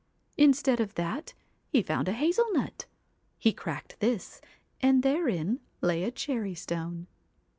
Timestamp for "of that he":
0.79-1.83